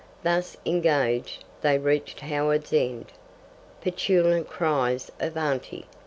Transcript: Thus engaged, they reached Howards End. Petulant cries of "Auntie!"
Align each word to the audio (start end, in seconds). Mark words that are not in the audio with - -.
Thus 0.23 0.57
engaged, 0.65 1.43
they 1.61 1.77
reached 1.77 2.21
Howards 2.21 2.73
End. 2.73 3.11
Petulant 3.81 4.49
cries 4.49 5.11
of 5.19 5.37
"Auntie!" 5.37 5.85